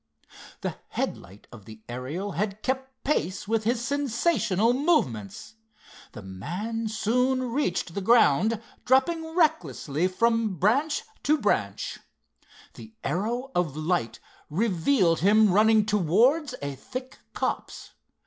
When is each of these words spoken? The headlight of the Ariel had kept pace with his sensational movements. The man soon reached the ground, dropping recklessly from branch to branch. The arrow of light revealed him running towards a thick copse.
The 0.61 0.77
headlight 0.87 1.45
of 1.51 1.65
the 1.65 1.83
Ariel 1.87 2.31
had 2.31 2.63
kept 2.63 3.03
pace 3.03 3.47
with 3.47 3.65
his 3.65 3.85
sensational 3.85 4.73
movements. 4.73 5.53
The 6.13 6.23
man 6.23 6.87
soon 6.87 7.51
reached 7.51 7.93
the 7.93 8.01
ground, 8.01 8.59
dropping 8.83 9.35
recklessly 9.35 10.07
from 10.07 10.55
branch 10.55 11.03
to 11.21 11.37
branch. 11.37 11.99
The 12.73 12.95
arrow 13.03 13.51
of 13.53 13.77
light 13.77 14.19
revealed 14.49 15.19
him 15.19 15.53
running 15.53 15.85
towards 15.85 16.55
a 16.63 16.73
thick 16.73 17.19
copse. 17.35 17.91